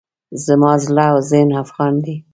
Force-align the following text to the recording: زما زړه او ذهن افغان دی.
زما 0.45 0.71
زړه 0.85 1.05
او 1.11 1.19
ذهن 1.29 1.49
افغان 1.63 1.93
دی. 2.05 2.15